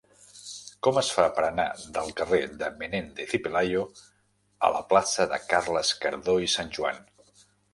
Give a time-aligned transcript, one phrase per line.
[0.85, 1.65] Com es fa per anar
[1.97, 3.85] del carrer de Menéndez y Pelayo
[4.69, 7.07] a la plaça de Carles Cardó i Sanjoan?